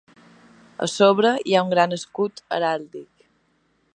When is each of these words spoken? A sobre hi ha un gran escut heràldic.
A 0.85 0.87
sobre 0.93 1.33
hi 1.51 1.55
ha 1.57 1.61
un 1.67 1.69
gran 1.75 1.95
escut 1.99 2.43
heràldic. 2.59 3.29